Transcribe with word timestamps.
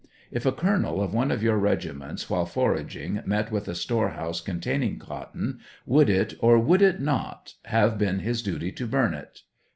If 0.31 0.47
a 0.47 0.51
Colonel 0.51 0.99
of 0.99 1.13
one 1.13 1.29
of 1.29 1.43
your 1.43 1.57
regiments, 1.59 2.27
while 2.27 2.47
forag 2.47 2.95
ing, 2.95 3.21
met 3.23 3.51
with 3.51 3.67
a 3.67 3.75
store 3.75 4.09
house 4.09 4.41
containing 4.41 4.97
cotton, 4.97 5.59
would 5.85 6.09
it, 6.09 6.33
or 6.39 6.57
would 6.57 6.81
it 6.81 6.99
not, 6.99 7.53
have 7.65 7.99
been 7.99 8.17
his 8.17 8.41
duty 8.41 8.71
to 8.71 8.87
burn 8.87 9.13
it 9.13 9.43